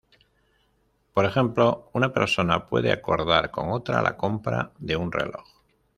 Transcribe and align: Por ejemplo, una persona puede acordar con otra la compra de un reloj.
Por 1.13 1.25
ejemplo, 1.25 1.91
una 1.93 2.11
persona 2.11 2.65
puede 2.65 2.91
acordar 2.91 3.51
con 3.51 3.69
otra 3.69 4.01
la 4.01 4.17
compra 4.17 4.71
de 4.79 4.95
un 4.95 5.11
reloj. 5.11 5.47